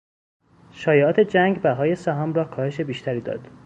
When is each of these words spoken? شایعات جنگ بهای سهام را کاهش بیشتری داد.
شایعات 0.71 1.19
جنگ 1.19 1.61
بهای 1.61 1.95
سهام 1.95 2.33
را 2.33 2.43
کاهش 2.43 2.81
بیشتری 2.81 3.21
داد. 3.21 3.51